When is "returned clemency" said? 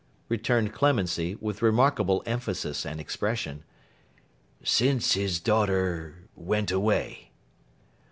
0.29-1.35